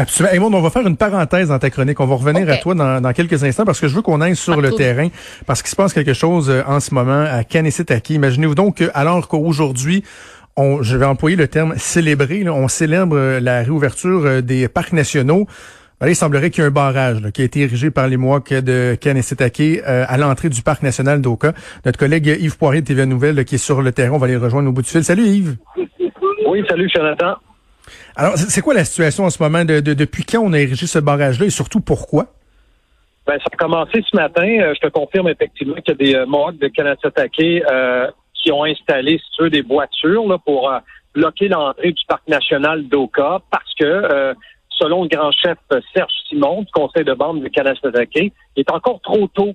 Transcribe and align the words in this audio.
Absolument. 0.00 0.46
on 0.46 0.62
va 0.62 0.70
faire 0.70 0.86
une 0.86 0.96
parenthèse 0.96 1.48
dans 1.48 1.58
ta 1.58 1.68
chronique. 1.68 2.00
On 2.00 2.06
va 2.06 2.14
revenir 2.14 2.48
à 2.48 2.56
toi 2.56 2.74
dans, 2.74 3.12
quelques 3.12 3.44
instants 3.44 3.64
parce 3.64 3.80
que 3.80 3.86
je 3.86 3.94
veux 3.94 4.00
qu'on 4.00 4.22
aille 4.22 4.34
sur 4.34 4.58
le 4.58 4.70
terrain 4.72 5.08
parce 5.46 5.60
qu'il 5.62 5.70
se 5.70 5.76
passe 5.76 5.92
quelque 5.92 6.14
chose 6.14 6.48
euh, 6.48 6.62
en 6.66 6.80
ce 6.80 6.94
moment 6.94 7.26
à 7.30 7.44
Kanesetaki. 7.44 8.14
Imaginez-vous 8.14 8.54
donc 8.54 8.78
que, 8.78 8.84
alors 8.94 9.28
qu'aujourd'hui, 9.28 10.02
on, 10.56 10.82
je 10.82 10.96
vais 10.96 11.04
employer 11.04 11.36
le 11.36 11.48
terme 11.48 11.74
célébrer, 11.76 12.48
on 12.48 12.66
célèbre 12.68 13.14
euh, 13.14 13.40
la 13.40 13.62
réouverture 13.62 14.22
euh, 14.24 14.40
des 14.40 14.68
parcs 14.68 14.94
nationaux. 14.94 15.46
Ben 16.00 16.08
il 16.08 16.16
semblerait 16.16 16.48
qu'il 16.48 16.62
y 16.62 16.64
ait 16.64 16.68
un 16.68 16.72
barrage 16.72 17.20
qui 17.34 17.42
a 17.42 17.44
été 17.44 17.60
érigé 17.60 17.90
par 17.90 18.08
les 18.08 18.16
Mohawks 18.16 18.54
de 18.54 18.96
Kanesetake 18.98 19.82
à 19.84 20.16
l'entrée 20.16 20.48
du 20.48 20.62
parc 20.62 20.82
national 20.82 21.20
d'Oka. 21.20 21.52
Notre 21.84 21.98
collègue 21.98 22.38
Yves 22.40 22.56
Poirier 22.56 22.80
de 22.80 22.86
TV 22.86 23.04
Nouvelle 23.04 23.44
qui 23.44 23.56
est 23.56 23.58
sur 23.58 23.82
le 23.82 23.92
terrain, 23.92 24.14
on 24.14 24.18
va 24.18 24.26
les 24.26 24.38
rejoindre 24.38 24.70
au 24.70 24.72
bout 24.72 24.80
du 24.80 24.88
fil. 24.88 25.04
Salut 25.04 25.26
Yves. 25.26 25.56
Oui, 26.46 26.64
salut 26.70 26.88
Jonathan. 26.88 27.36
Alors, 28.16 28.36
c'est 28.36 28.60
quoi 28.60 28.74
la 28.74 28.84
situation 28.84 29.24
en 29.24 29.30
ce 29.30 29.42
moment? 29.42 29.64
De, 29.64 29.80
depuis 29.80 30.24
quand 30.24 30.40
on 30.40 30.52
a 30.52 30.58
érigé 30.58 30.86
ce 30.86 30.98
barrage-là 30.98 31.46
et 31.46 31.50
surtout 31.50 31.80
pourquoi? 31.80 32.26
Ben, 33.26 33.38
ça 33.38 33.46
a 33.52 33.56
commencé 33.56 34.02
ce 34.10 34.16
matin. 34.16 34.48
Euh, 34.60 34.74
je 34.74 34.80
te 34.80 34.92
confirme 34.92 35.28
effectivement 35.28 35.76
qu'il 35.76 35.94
y 36.10 36.14
a 36.14 36.24
des 36.24 36.32
euh, 36.32 36.52
de 36.52 36.68
Kanasatake 36.68 37.40
euh, 37.40 38.10
qui 38.34 38.50
ont 38.50 38.64
installé, 38.64 39.18
si 39.18 39.30
tu 39.36 39.42
veux, 39.44 39.50
des 39.50 39.62
voitures 39.62 40.26
là, 40.26 40.38
pour 40.38 40.70
euh, 40.70 40.78
bloquer 41.14 41.48
l'entrée 41.48 41.92
du 41.92 42.04
parc 42.08 42.26
national 42.28 42.88
d'Oka 42.88 43.40
parce 43.50 43.74
que, 43.78 44.34
selon 44.70 45.02
le 45.02 45.08
grand 45.08 45.32
chef 45.32 45.58
Serge 45.92 46.12
Simon 46.28 46.62
du 46.62 46.70
conseil 46.72 47.04
de 47.04 47.12
bande 47.12 47.42
de 47.42 47.48
Kanasatake, 47.48 48.10
il 48.16 48.32
est 48.56 48.70
encore 48.70 49.00
trop 49.02 49.26
tôt 49.28 49.52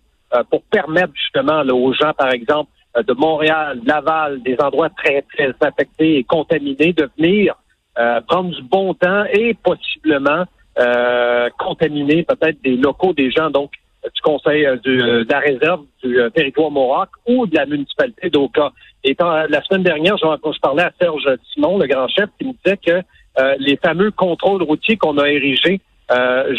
pour 0.49 0.62
permettre 0.63 1.13
justement 1.15 1.62
aux 1.62 1.93
gens, 1.93 2.13
par 2.13 2.31
exemple, 2.31 2.70
de 2.95 3.13
Montréal, 3.13 3.79
Laval, 3.85 4.41
des 4.43 4.57
endroits 4.59 4.90
très, 4.90 5.23
très 5.34 5.54
affectés 5.62 6.17
et 6.17 6.23
contaminés, 6.23 6.93
de 6.93 7.09
venir 7.17 7.55
euh, 7.98 8.20
prendre 8.27 8.54
du 8.54 8.62
bon 8.62 8.94
temps 8.94 9.23
et 9.31 9.54
possiblement 9.54 10.44
euh, 10.77 11.49
contaminer 11.58 12.23
peut-être 12.23 12.62
des 12.62 12.76
locaux 12.76 13.13
des 13.13 13.31
gens 13.31 13.49
donc 13.49 13.71
du 14.04 14.21
conseil 14.21 14.65
euh, 14.65 14.76
de 14.84 15.26
la 15.29 15.40
réserve 15.40 15.85
du 16.04 16.20
territoire 16.34 16.71
Morac 16.71 17.10
ou 17.26 17.48
de 17.48 17.55
la 17.55 17.66
municipalité 17.66 18.29
d'Oka. 18.29 18.73
Et 19.05 19.16
la 19.18 19.62
semaine 19.63 19.84
dernière, 19.84 20.18
je, 20.18 20.26
je 20.26 20.60
parlais 20.60 20.84
à 20.84 20.91
Serge 20.99 21.26
Simon, 21.54 21.77
le 21.77 21.88
grand 21.88 22.10
chef, 22.10 22.29
qui 22.38 22.48
me 22.48 22.54
disait 22.66 22.77
que 22.77 23.01
les 23.60 23.77
fameux 23.77 24.12
contrôles 24.12 24.63
routiers 24.63 24.98
qu'on 24.98 25.18
a 25.20 25.29
érigés 25.29 25.79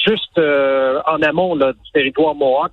juste 0.06 0.38
en 0.38 1.22
amont 1.22 1.56
du 1.56 1.90
territoire 1.92 2.36
Mohawk 2.36 2.70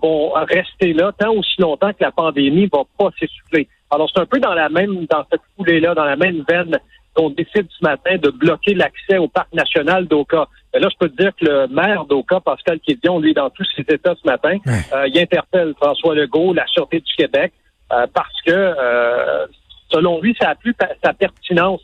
vont 0.00 0.30
rester 0.30 0.94
là 0.94 1.12
tant 1.18 1.32
aussi 1.34 1.60
longtemps 1.60 1.90
que 1.90 2.02
la 2.02 2.12
pandémie 2.12 2.66
va 2.72 2.84
pas 2.98 3.10
s'essouffler. 3.20 3.68
Alors 3.90 4.10
c'est 4.12 4.22
un 4.22 4.26
peu 4.26 4.40
dans 4.40 4.54
la 4.54 4.70
même 4.70 5.04
dans 5.04 5.24
cette 5.30 5.42
foulée-là, 5.56 5.94
dans 5.94 6.04
la 6.04 6.16
même 6.16 6.42
veine 6.48 6.78
qu'on 7.14 7.30
décide 7.30 7.66
ce 7.78 7.84
matin 7.84 8.16
de 8.16 8.30
bloquer 8.30 8.74
l'accès 8.74 9.18
au 9.18 9.28
parc 9.28 9.52
national 9.52 10.06
d'Oka. 10.06 10.48
là, 10.74 10.88
je 10.90 10.96
peux 10.98 11.08
te 11.08 11.22
dire 11.22 11.32
que 11.40 11.44
le 11.46 11.66
maire 11.68 12.04
d'Oka, 12.04 12.40
Pascal 12.40 12.80
Quédion, 12.80 13.20
lui, 13.20 13.32
dans 13.32 13.50
tous 13.50 13.66
ses 13.76 13.82
états 13.82 14.14
ce 14.14 14.28
matin, 14.28 14.58
euh, 14.92 15.08
il 15.08 15.18
interpelle 15.18 15.74
François 15.80 16.14
Legault, 16.14 16.52
la 16.52 16.66
Sûreté 16.66 17.00
du 17.00 17.14
Québec, 17.14 17.52
euh, 17.92 18.06
parce 18.12 18.42
que, 18.42 18.52
euh, 18.52 19.46
selon 19.90 20.20
lui, 20.20 20.36
ça 20.40 20.50
a 20.50 20.54
plus 20.54 20.74
sa 21.02 21.12
pertinence. 21.12 21.80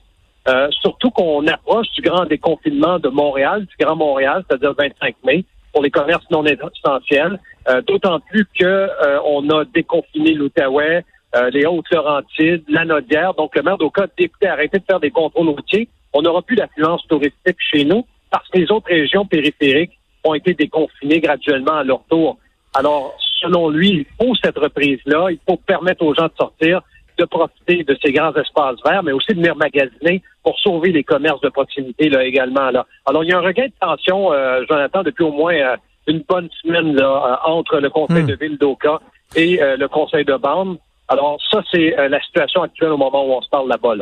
surtout 0.83 1.11
qu'on 1.11 1.47
approche 1.47 1.87
du 1.93 2.01
grand 2.03 2.25
déconfinement 2.25 2.99
de 2.99 3.09
Montréal, 3.09 3.67
du 3.67 3.77
Grand 3.79 3.95
Montréal, 3.95 4.43
c'est-à-dire 4.49 4.75
25 4.77 5.15
mai, 5.23 5.45
pour 5.73 5.81
les 5.83 5.93
commerces 5.93 6.29
non 6.31 6.45
essentiels. 6.45 7.39
D'autant 7.87 8.19
plus 8.19 8.45
que 8.59 8.89
on 9.25 9.49
a 9.51 9.65
déconfiné 9.65 10.35
l'Outaouais, 10.35 11.05
euh, 11.37 11.51
les 11.51 11.67
Hautes-Laurentides, 11.67 12.65
la 12.69 12.85
Nodière. 12.85 13.35
Donc, 13.35 13.55
le 13.57 13.63
maire 13.63 13.79
d'Oka 13.79 14.07
dit, 14.19 14.25
écoutez, 14.25 14.49
arrêtez 14.49 14.79
de 14.79 14.85
faire 14.85 15.01
des 15.01 15.11
contrôles 15.11 15.49
routiers. 15.49 15.89
On 16.13 16.23
n'aura 16.23 16.43
plus 16.43 16.57
d'affluence 16.57 17.07
touristique 17.07 17.57
chez 17.59 17.85
nous 17.85 18.05
parce 18.31 18.49
que 18.49 18.59
les 18.59 18.71
autres 18.71 18.89
régions 18.89 19.25
périphériques 19.27 19.99
ont 20.25 20.35
été 20.35 20.55
déconfinées 20.55 21.21
graduellement 21.21 21.77
à 21.77 21.85
leur 21.85 22.03
tour. 22.11 22.39
Alors, 22.75 23.17
selon 23.41 23.71
lui, 23.71 23.91
il 23.91 24.07
faut 24.19 24.35
cette 24.37 24.59
reprise-là. 24.59 25.29
Il 25.31 25.39
faut 25.49 25.57
permettre 25.57 26.05
aux 26.05 26.15
gens 26.15 26.27
de 26.27 26.33
sortir, 26.39 26.83
de 27.19 27.25
profiter 27.25 27.85
de 27.85 27.97
ces 28.03 28.13
grands 28.13 28.35
espaces 28.35 28.77
verts, 28.85 29.03
mais 29.03 29.13
aussi 29.13 29.33
de 29.33 29.39
venir 29.39 29.57
magasiner 29.57 30.23
pour 30.43 30.59
sauver 30.59 30.93
les 30.93 31.05
commerces 31.05 31.41
de 31.41 31.49
proximité 31.49 32.09
là 32.09 32.25
également. 32.25 32.71
Là. 32.71 32.87
Alors, 33.07 33.25
il 33.25 33.31
y 33.31 33.33
a 33.33 33.39
un 33.39 33.43
regain 33.43 33.67
de 33.67 33.73
tension, 33.81 34.33
euh, 34.33 34.63
Jonathan, 34.69 35.03
depuis 35.03 35.25
au 35.25 35.33
moins 35.33 35.55
euh, 35.55 35.77
une 36.07 36.23
bonne 36.29 36.49
semaine 36.63 36.95
là, 36.95 37.41
euh, 37.47 37.51
entre 37.51 37.79
le 37.79 37.91
conseil 37.91 38.23
hmm. 38.23 38.27
de 38.27 38.35
ville 38.35 38.59
d'Oka 38.59 39.01
et 39.37 39.61
le 39.61 39.87
conseil 39.87 40.25
de 40.25 40.35
bande. 40.35 40.77
Alors, 41.11 41.39
ça, 41.51 41.61
c'est 41.73 41.99
euh, 41.99 42.09
la 42.09 42.21
situation 42.23 42.63
actuelle 42.63 42.91
au 42.91 42.97
moment 42.97 43.27
où 43.27 43.33
on 43.33 43.43
se 43.43 43.49
parle 43.49 43.69
là-bas. 43.69 43.95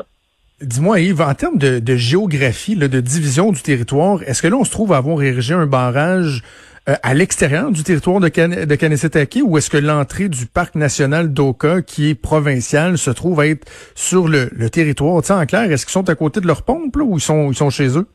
Dis-moi, 0.60 1.00
Yves, 1.00 1.22
en 1.22 1.32
termes 1.34 1.56
de, 1.56 1.96
géographie, 1.96 2.76
de 2.76 3.00
division 3.00 3.50
du 3.50 3.62
territoire, 3.62 4.22
est-ce 4.24 4.42
que 4.42 4.48
là, 4.48 4.56
on 4.56 4.64
se 4.64 4.70
trouve 4.70 4.92
à 4.92 4.98
avoir 4.98 5.22
érigé 5.22 5.54
un 5.54 5.66
barrage 5.66 6.42
euh, 6.86 6.96
à 7.02 7.14
l'extérieur 7.14 7.70
du 7.70 7.82
territoire 7.82 8.20
de, 8.20 8.28
Can 8.28 8.48
de 8.48 9.42
ou 9.42 9.56
est-ce 9.56 9.70
que 9.70 9.78
l'entrée 9.78 10.28
du 10.28 10.44
parc 10.46 10.74
national 10.74 11.32
d'Oka, 11.32 11.80
qui 11.80 12.10
est 12.10 12.14
provincial, 12.14 12.98
se 12.98 13.10
trouve 13.10 13.40
à 13.40 13.46
être 13.46 13.66
sur 13.94 14.28
le, 14.28 14.50
territoire? 14.68 15.22
en 15.30 15.46
clair, 15.46 15.72
est-ce 15.72 15.86
qu'ils 15.86 15.92
sont 15.92 16.10
à 16.10 16.14
côté 16.14 16.40
de 16.42 16.46
leur 16.46 16.62
pompe 16.62 16.94
ou 16.96 17.16
ils 17.16 17.22
sont, 17.22 17.50
ils 17.50 17.56
sont 17.56 17.70
chez 17.70 17.96
eux? 17.96 18.06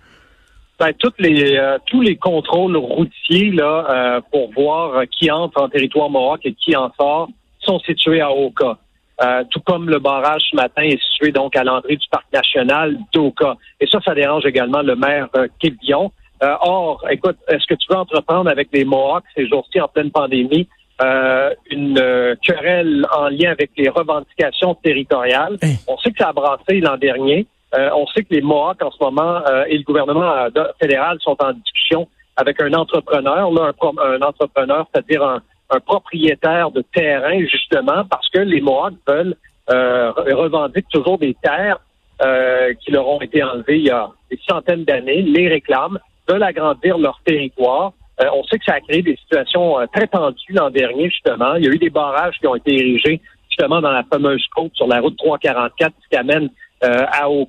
Ben, 0.79 0.91
toutes 0.99 1.19
les, 1.19 1.57
euh, 1.57 1.79
tous 1.87 2.01
les 2.01 2.17
contrôles 2.17 2.77
routiers 2.77 3.51
là, 3.51 4.21
pour 4.31 4.51
voir 4.53 5.03
qui 5.17 5.31
entre 5.31 5.63
en 5.63 5.69
territoire 5.69 6.11
Mohawk 6.11 6.45
et 6.45 6.53
qui 6.53 6.75
en 6.75 6.91
sort 6.99 7.29
sont 7.65 7.79
situés 7.79 8.21
à 8.21 8.31
Oka. 8.31 8.77
Euh, 9.21 9.43
tout 9.51 9.59
comme 9.61 9.89
le 9.89 9.99
barrage 9.99 10.41
ce 10.49 10.55
matin 10.55 10.81
est 10.81 11.01
situé 11.01 11.31
donc 11.31 11.55
à 11.55 11.63
l'entrée 11.63 11.95
du 11.95 12.07
parc 12.09 12.25
national 12.33 12.97
d'Oka. 13.13 13.57
Et 13.79 13.85
ça, 13.87 13.99
ça 14.03 14.15
dérange 14.15 14.45
également 14.45 14.81
le 14.81 14.95
maire 14.95 15.27
euh, 15.35 15.47
euh 15.63 16.55
or, 16.61 17.05
écoute, 17.09 17.37
est-ce 17.47 17.65
que 17.67 17.75
tu 17.75 17.85
veux 17.89 17.97
entreprendre 17.97 18.49
avec 18.49 18.69
les 18.73 18.85
Mohawks 18.85 19.23
ces 19.35 19.47
jours-ci 19.47 19.79
en 19.79 19.87
pleine 19.87 20.11
pandémie 20.11 20.67
euh, 21.01 21.53
une 21.69 22.35
querelle 22.43 23.05
en 23.15 23.29
lien 23.29 23.51
avec 23.51 23.71
les 23.77 23.89
revendications 23.89 24.75
territoriales? 24.75 25.57
On 25.87 25.97
sait 25.97 26.11
que 26.11 26.17
ça 26.17 26.29
a 26.29 26.33
brassé 26.33 26.79
l'an 26.81 26.97
dernier. 26.97 27.45
on 27.71 28.07
sait 28.07 28.23
que 28.23 28.33
les 28.33 28.41
Mohawks 28.41 28.81
en 28.83 28.91
ce 28.91 28.97
moment 29.01 29.41
et 29.67 29.77
le 29.77 29.83
gouvernement 29.83 30.47
fédéral 30.81 31.17
sont 31.21 31.37
en 31.39 31.53
discussion 31.53 32.07
avec 32.35 32.59
un 32.61 32.73
entrepreneur, 32.73 33.51
là, 33.51 33.71
un, 33.81 34.13
un 34.15 34.21
entrepreneur, 34.21 34.87
c'est-à-dire 34.91 35.23
un, 35.23 35.41
un 35.69 35.79
propriétaire 35.79 36.71
de 36.71 36.83
terrain, 36.93 37.39
justement, 37.39 38.03
parce 38.09 38.29
que 38.29 38.39
les 38.39 38.61
Mohawks 38.61 38.93
veulent 39.07 39.35
euh, 39.69 40.11
revendiquer 40.11 40.85
toujours 40.91 41.17
des 41.17 41.35
terres 41.41 41.79
euh, 42.21 42.73
qui 42.75 42.91
leur 42.91 43.07
ont 43.07 43.21
été 43.21 43.43
enlevées 43.43 43.77
il 43.77 43.85
y 43.85 43.89
a 43.89 44.09
des 44.29 44.39
centaines 44.47 44.83
d'années, 44.83 45.21
les 45.21 45.47
réclament, 45.47 45.99
veulent 46.27 46.43
agrandir 46.43 46.97
leur 46.97 47.19
territoire. 47.25 47.93
Euh, 48.21 48.25
on 48.33 48.43
sait 48.43 48.59
que 48.59 48.65
ça 48.65 48.75
a 48.75 48.81
créé 48.81 49.01
des 49.01 49.15
situations 49.17 49.79
euh, 49.79 49.85
très 49.93 50.07
tendues 50.07 50.53
l'an 50.53 50.69
dernier, 50.69 51.09
justement. 51.09 51.55
Il 51.55 51.65
y 51.65 51.67
a 51.67 51.71
eu 51.71 51.79
des 51.79 51.89
barrages 51.89 52.37
qui 52.39 52.47
ont 52.47 52.55
été 52.55 52.73
érigés, 52.75 53.19
justement, 53.49 53.81
dans 53.81 53.91
la 53.91 54.03
fameuse 54.03 54.45
côte 54.55 54.71
sur 54.75 54.87
la 54.87 54.99
route 54.99 55.17
344 55.17 55.93
qui 56.09 56.17
amène 56.17 56.49
euh, 56.83 57.05
à, 57.11 57.29
au, 57.29 57.47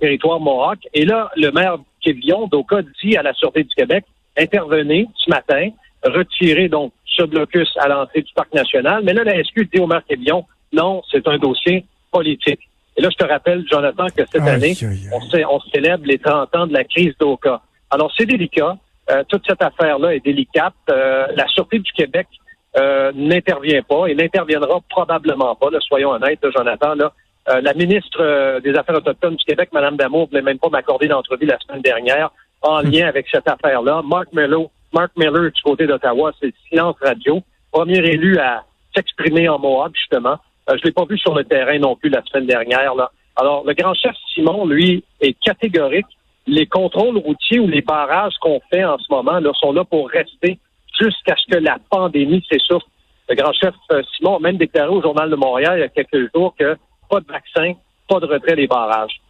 territoire 0.00 0.40
Mohawk. 0.40 0.78
Et 0.94 1.04
là, 1.04 1.30
le 1.36 1.50
maire 1.50 1.76
Kévillon 2.00 2.48
d'Oka 2.48 2.78
dit 3.02 3.16
à 3.16 3.22
la 3.22 3.32
Sûreté 3.34 3.62
du 3.62 3.74
Québec, 3.74 4.04
intervenez 4.36 5.06
ce 5.16 5.30
matin, 5.30 5.68
retirez 6.04 6.68
donc 6.68 6.92
ce 7.04 7.22
blocus 7.24 7.68
à 7.78 7.88
l'entrée 7.88 8.22
du 8.22 8.32
parc 8.34 8.52
national. 8.54 9.02
Mais 9.04 9.12
là, 9.12 9.24
la 9.24 9.42
SQ 9.42 9.68
dit 9.72 9.80
au 9.80 9.86
maire 9.86 10.02
Quévillon, 10.08 10.44
non, 10.72 11.02
c'est 11.10 11.26
un 11.26 11.38
dossier 11.38 11.84
politique. 12.10 12.60
Et 12.96 13.02
là, 13.02 13.08
je 13.10 13.16
te 13.16 13.28
rappelle, 13.28 13.64
Jonathan, 13.70 14.06
que 14.14 14.22
cette 14.30 14.42
année, 14.42 14.74
On, 15.12 15.60
célèbre 15.72 16.04
les 16.06 16.18
30 16.18 16.54
ans 16.56 16.66
de 16.66 16.72
la 16.72 16.84
crise 16.84 17.14
d'Oka. 17.18 17.60
Alors, 17.90 18.12
c'est 18.16 18.26
délicat. 18.26 18.76
Euh, 19.10 19.24
toute 19.28 19.42
cette 19.46 19.62
affaire-là 19.62 20.14
est 20.14 20.24
délicate. 20.24 20.74
Euh, 20.90 21.26
la 21.34 21.46
Sûreté 21.48 21.78
du 21.78 21.90
Québec 21.92 22.26
euh, 22.76 23.10
n'intervient 23.14 23.82
pas 23.82 24.06
et 24.06 24.14
n'interviendra 24.14 24.80
probablement 24.88 25.54
pas, 25.56 25.68
soyons 25.80 26.10
honnêtes, 26.10 26.44
Jonathan. 26.54 26.94
Là. 26.94 27.12
la 27.46 27.74
ministre 27.74 28.60
des 28.60 28.74
Affaires 28.76 28.96
autochtones 28.96 29.34
du 29.36 29.44
Québec, 29.44 29.70
Mme 29.72 29.96
Damour, 29.96 30.22
ne 30.22 30.26
voulait 30.28 30.42
même 30.42 30.58
pas 30.58 30.68
m'accorder 30.68 31.08
d'entrevue 31.08 31.46
la 31.46 31.58
semaine 31.58 31.82
dernière 31.82 32.30
en 32.62 32.80
hum. 32.80 32.90
lien 32.90 33.08
avec 33.08 33.26
cette 33.30 33.48
affaire-là. 33.48 34.02
Mark 34.04 34.28
Mello 34.32 34.70
Mark 34.92 35.12
Miller 35.16 35.50
du 35.52 35.62
côté 35.62 35.86
d'Ottawa, 35.86 36.32
c'est 36.40 36.52
silence 36.68 36.96
radio. 37.00 37.40
Premier 37.70 37.98
élu 37.98 38.38
à 38.38 38.64
s'exprimer 38.94 39.48
en 39.48 39.58
Mohawk, 39.58 39.94
justement. 39.94 40.36
Euh, 40.68 40.76
je 40.78 40.84
l'ai 40.84 40.92
pas 40.92 41.04
vu 41.04 41.16
sur 41.18 41.34
le 41.34 41.44
terrain 41.44 41.78
non 41.78 41.96
plus 41.96 42.10
la 42.10 42.22
semaine 42.24 42.46
dernière. 42.46 42.94
Là. 42.94 43.10
Alors, 43.36 43.64
le 43.64 43.72
grand 43.74 43.94
chef 43.94 44.14
Simon, 44.34 44.66
lui, 44.66 45.04
est 45.20 45.38
catégorique. 45.40 46.06
Les 46.46 46.66
contrôles 46.66 47.18
routiers 47.18 47.60
ou 47.60 47.68
les 47.68 47.82
barrages 47.82 48.34
qu'on 48.40 48.60
fait 48.72 48.84
en 48.84 48.98
ce 48.98 49.06
moment 49.10 49.38
là, 49.38 49.50
sont 49.54 49.72
là 49.72 49.84
pour 49.84 50.08
rester 50.08 50.58
jusqu'à 51.00 51.36
ce 51.36 51.54
que 51.54 51.62
la 51.62 51.78
pandémie 51.90 52.44
s'essouffle. 52.50 52.86
Le 53.28 53.36
grand 53.36 53.52
chef 53.52 53.74
euh, 53.92 54.02
Simon 54.16 54.36
a 54.36 54.40
même 54.40 54.56
déclaré 54.56 54.88
au 54.88 55.00
Journal 55.00 55.30
de 55.30 55.36
Montréal 55.36 55.74
il 55.76 55.80
y 55.80 55.84
a 55.84 55.88
quelques 55.88 56.34
jours 56.34 56.54
que 56.58 56.76
pas 57.08 57.20
de 57.20 57.26
vaccin, 57.26 57.74
pas 58.08 58.18
de 58.18 58.26
retrait 58.26 58.56
des 58.56 58.66
barrages. 58.66 59.20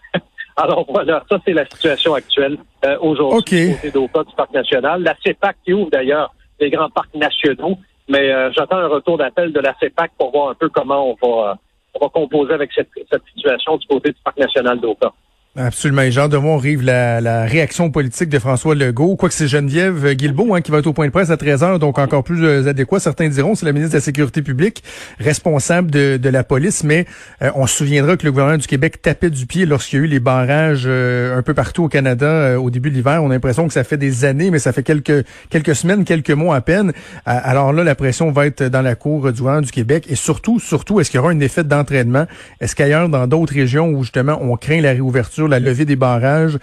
Alors 0.61 0.85
voilà, 0.87 1.25
ça 1.27 1.39
c'est 1.47 1.55
la 1.55 1.65
situation 1.65 2.12
actuelle 2.12 2.59
euh, 2.85 2.99
aujourd'hui 3.01 3.73
côté 3.73 3.91
d'Oka 3.91 4.25
du 4.25 4.35
Parc 4.37 4.53
national. 4.53 5.03
La 5.03 5.17
CEPAC 5.25 5.57
qui 5.65 5.73
ouvre 5.73 5.89
d'ailleurs 5.91 6.35
les 6.61 6.69
grands 6.69 6.91
parcs 6.91 7.15
nationaux, 7.15 7.79
mais 8.11 8.31
euh, 8.31 8.53
j'attends 8.53 8.77
un 8.77 8.89
retour 8.89 9.17
d'appel 9.17 9.53
de 9.55 9.61
la 9.61 9.75
CEPAC 9.81 10.11
pour 10.19 10.31
voir 10.33 10.51
un 10.51 10.55
peu 10.55 10.69
comment 10.69 11.09
on 11.09 11.17
va, 11.23 11.53
euh, 11.53 11.55
on 11.95 12.05
va 12.05 12.11
composer 12.11 12.53
avec 12.53 12.71
cette, 12.75 12.91
cette 13.11 13.23
situation 13.35 13.79
du 13.79 13.87
côté 13.87 14.11
du 14.11 14.19
Parc 14.23 14.37
national 14.37 14.79
d'Oka. 14.81 15.15
Absolument. 15.56 16.02
Et 16.02 16.17
hâte 16.17 16.31
de 16.31 16.87
la, 16.87 17.20
la, 17.20 17.44
réaction 17.44 17.91
politique 17.91 18.29
de 18.29 18.38
François 18.38 18.76
Legault. 18.76 19.17
Quoique 19.17 19.35
c'est 19.35 19.49
Geneviève 19.49 20.12
Guilbeault 20.12 20.55
hein, 20.55 20.61
qui 20.61 20.70
va 20.70 20.79
être 20.79 20.87
au 20.87 20.93
point 20.93 21.06
de 21.06 21.11
presse 21.11 21.31
à 21.31 21.35
13h, 21.35 21.81
donc 21.81 21.99
encore 21.99 22.23
plus 22.23 22.44
euh, 22.44 22.69
adéquat. 22.69 23.00
Certains 23.00 23.29
diront 23.29 23.56
c'est 23.56 23.67
la 23.67 23.73
ministre 23.73 23.94
de 23.94 23.97
la 23.97 24.00
Sécurité 24.00 24.43
publique, 24.43 24.85
responsable 25.19 25.91
de, 25.91 26.19
de 26.19 26.29
la 26.29 26.44
police, 26.44 26.85
mais 26.85 27.05
euh, 27.43 27.50
on 27.56 27.67
se 27.67 27.79
souviendra 27.79 28.17
que 28.17 28.25
le 28.25 28.31
gouvernement 28.31 28.58
du 28.58 28.67
Québec 28.69 29.02
tapait 29.02 29.29
du 29.29 29.47
pied 29.47 29.67
lorsqu'il 29.67 29.99
y 29.99 30.02
a 30.02 30.05
eu 30.05 30.08
les 30.08 30.20
barrages 30.20 30.85
euh, 30.87 31.37
un 31.37 31.43
peu 31.43 31.52
partout 31.52 31.82
au 31.82 31.88
Canada 31.88 32.61
au 32.61 32.70
début 32.70 32.91
de 32.91 32.94
l'hiver. 32.94 33.20
On 33.25 33.31
a 33.31 33.35
l'impression 33.35 33.67
que 33.67 33.73
ça 33.73 33.82
fait 33.82 33.97
des 33.97 34.25
années, 34.25 34.52
mais 34.52 34.61
ça 34.61 34.73
fait 34.73 34.85
quelques 34.85 35.25
quelques 35.49 35.75
semaines, 35.75 36.05
quelques 36.05 36.31
mois 36.31 36.55
à 36.55 36.61
peine. 36.61 36.93
alors 37.26 37.73
là, 37.73 37.82
la 37.82 37.97
pression 37.97 38.31
va 38.31 38.47
être 38.47 38.62
dans 38.62 38.82
la 38.82 38.94
cour 38.94 39.32
du 39.32 39.41
gouvernement 39.41 39.67
du 39.67 39.73
Québec. 39.73 40.06
Et 40.08 40.14
surtout, 40.14 40.61
surtout, 40.61 41.00
est-ce 41.00 41.11
qu'il 41.11 41.19
y 41.19 41.20
aura 41.20 41.32
un 41.32 41.41
effet 41.41 41.64
d'entraînement? 41.64 42.26
Est-ce 42.61 42.76
qu'ailleurs, 42.76 43.08
dans 43.08 43.26
d'autres 43.26 43.52
régions 43.55 43.88
où 43.88 44.05
justement 44.05 44.38
on 44.41 44.56
craint 44.56 44.81
la 44.81 44.93
réouverture, 44.93 45.40
la 45.47 45.61
levée 45.61 45.85
des 45.85 45.97
barrages. 45.97 46.59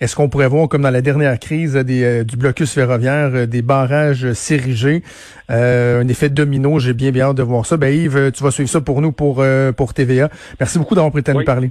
Est-ce 0.00 0.14
qu'on 0.14 0.28
pourrait 0.28 0.48
voir, 0.48 0.68
comme 0.68 0.82
dans 0.82 0.90
la 0.90 1.00
dernière 1.00 1.38
crise 1.40 1.74
des, 1.74 2.04
euh, 2.04 2.24
du 2.24 2.36
blocus 2.36 2.72
ferroviaire, 2.72 3.30
euh, 3.34 3.46
des 3.46 3.62
barrages 3.62 4.32
s'ériger, 4.32 5.02
euh, 5.50 6.02
un 6.02 6.08
effet 6.08 6.28
domino? 6.28 6.78
J'ai 6.78 6.92
bien 6.92 7.10
bien 7.10 7.26
hâte 7.26 7.36
de 7.36 7.42
voir 7.42 7.66
ça. 7.66 7.76
Ben 7.76 7.92
Yves, 7.92 8.30
tu 8.32 8.44
vas 8.44 8.52
suivre 8.52 8.68
ça 8.70 8.80
pour 8.80 9.00
nous, 9.00 9.10
pour, 9.10 9.44
pour 9.76 9.94
TVA. 9.94 10.28
Merci 10.60 10.78
beaucoup 10.78 10.94
d'avoir 10.94 11.10
pris 11.10 11.20
le 11.20 11.24
temps 11.24 11.38
de 11.38 11.44
parler. 11.44 11.70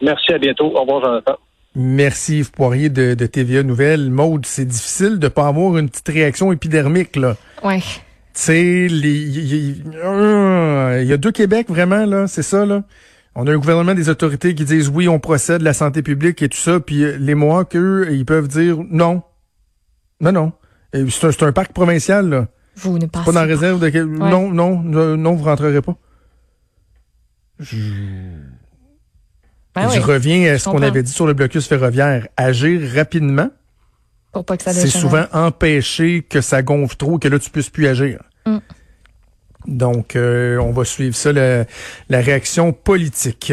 Merci, 0.00 0.32
à 0.32 0.38
bientôt. 0.38 0.72
Au 0.76 0.82
revoir, 0.82 1.02
Jonathan. 1.02 1.36
Merci 1.74 2.38
Yves 2.38 2.52
Poirier 2.52 2.88
de, 2.88 3.14
de 3.14 3.26
TVA 3.26 3.62
Nouvelle. 3.62 4.10
Maude, 4.10 4.46
c'est 4.46 4.64
difficile 4.64 5.18
de 5.18 5.28
pas 5.28 5.46
avoir 5.46 5.76
une 5.76 5.90
petite 5.90 6.08
réaction 6.08 6.52
épidermique, 6.52 7.16
là. 7.16 7.36
Ouais. 7.62 7.80
Tu 7.80 8.42
sais, 8.42 8.86
il 8.86 9.76
y, 11.06 11.12
a 11.12 11.16
deux 11.16 11.32
Québec, 11.32 11.66
vraiment, 11.68 12.04
là, 12.04 12.26
c'est 12.26 12.42
ça, 12.42 12.66
là. 12.66 12.82
On 13.38 13.46
a 13.46 13.52
un 13.52 13.58
gouvernement 13.58 13.92
des 13.92 14.08
autorités 14.08 14.54
qui 14.54 14.64
disent 14.64 14.88
oui, 14.88 15.08
on 15.08 15.20
procède, 15.20 15.60
la 15.60 15.74
santé 15.74 16.02
publique 16.02 16.40
et 16.40 16.48
tout 16.48 16.58
ça, 16.58 16.80
puis 16.80 17.04
euh, 17.04 17.18
les 17.18 17.34
mois 17.34 17.66
qu'eux, 17.66 18.08
ils 18.10 18.24
peuvent 18.24 18.48
dire 18.48 18.78
non. 18.88 19.22
Non, 20.20 20.32
non. 20.32 20.52
C'est 21.10 21.42
un, 21.42 21.52
parc 21.52 21.72
provincial, 21.74 22.30
là. 22.30 22.48
Vous 22.76 22.98
ne 22.98 23.04
passez 23.04 23.26
pas. 23.26 23.32
dans 23.32 23.40
la 23.40 23.46
réserve 23.46 23.78
de... 23.78 24.00
Non, 24.00 24.50
non, 24.50 24.78
non, 24.78 25.34
vous 25.34 25.44
rentrerez 25.44 25.82
pas. 25.82 25.94
Je, 27.58 27.76
ben 29.74 29.90
je 29.90 30.00
reviens 30.00 30.54
à 30.54 30.58
ce 30.58 30.70
qu'on 30.70 30.80
avait 30.80 31.02
dit 31.02 31.12
sur 31.12 31.26
le 31.26 31.34
blocus 31.34 31.66
ferroviaire. 31.68 32.28
Agir 32.38 32.80
rapidement. 32.94 33.50
Pour 34.32 34.46
pas 34.46 34.56
que 34.56 34.62
ça 34.62 34.72
C'est 34.72 34.88
souvent 34.88 35.26
empêcher 35.32 36.22
que 36.22 36.40
ça 36.40 36.62
gonfle 36.62 36.96
trop, 36.96 37.18
que 37.18 37.28
là, 37.28 37.38
tu 37.38 37.50
puisses 37.50 37.70
plus 37.70 37.86
agir. 37.86 38.22
Mm. 38.46 38.58
Donc, 39.66 40.16
euh, 40.16 40.58
on 40.58 40.70
va 40.70 40.84
suivre 40.84 41.14
ça, 41.14 41.32
la, 41.32 41.64
la 42.08 42.20
réaction 42.20 42.72
politique. 42.72 43.52